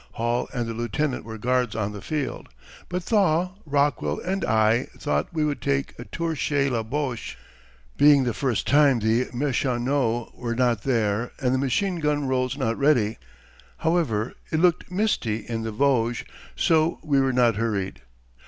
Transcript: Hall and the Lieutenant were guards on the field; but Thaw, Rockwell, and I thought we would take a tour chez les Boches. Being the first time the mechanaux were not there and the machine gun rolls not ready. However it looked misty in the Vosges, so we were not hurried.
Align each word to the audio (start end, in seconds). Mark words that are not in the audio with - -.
Hall 0.13 0.49
and 0.51 0.67
the 0.67 0.73
Lieutenant 0.73 1.25
were 1.25 1.37
guards 1.37 1.75
on 1.75 1.91
the 1.91 2.01
field; 2.01 2.49
but 2.89 3.03
Thaw, 3.03 3.51
Rockwell, 3.67 4.19
and 4.21 4.43
I 4.43 4.85
thought 4.97 5.31
we 5.31 5.45
would 5.45 5.61
take 5.61 5.93
a 5.99 6.05
tour 6.05 6.33
chez 6.35 6.71
les 6.71 6.81
Boches. 6.81 7.35
Being 7.97 8.23
the 8.23 8.33
first 8.33 8.65
time 8.65 8.97
the 8.97 9.27
mechanaux 9.31 10.31
were 10.33 10.55
not 10.55 10.81
there 10.81 11.33
and 11.39 11.53
the 11.53 11.59
machine 11.59 11.99
gun 11.99 12.25
rolls 12.27 12.57
not 12.57 12.79
ready. 12.79 13.19
However 13.77 14.33
it 14.51 14.59
looked 14.59 14.89
misty 14.89 15.45
in 15.47 15.61
the 15.61 15.71
Vosges, 15.71 16.25
so 16.55 16.97
we 17.03 17.19
were 17.19 17.31
not 17.31 17.57
hurried. 17.57 18.01